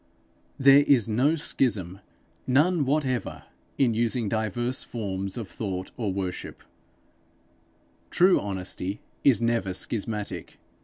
There 0.57 0.83
is 0.87 1.07
no 1.07 1.35
schism, 1.35 1.99
none 2.47 2.85
whatever, 2.85 3.43
in 3.77 3.93
using 3.93 4.27
diverse 4.29 4.81
forms 4.81 5.37
of 5.37 5.47
thought 5.47 5.91
or 5.95 6.11
worship: 6.11 6.63
true 8.09 8.39
honesty 8.41 8.99
is 9.23 9.43
never 9.43 9.73
schismatic. 9.75 10.57